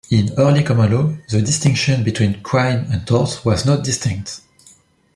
In 0.09 0.33
early 0.39 0.63
common 0.63 0.91
law, 0.91 1.13
the 1.29 1.43
distinction 1.43 2.03
between 2.03 2.41
crime 2.41 2.87
and 2.91 3.05
tort 3.05 3.41
was 3.45 3.67
not 3.67 3.83
distinct. 3.83 4.41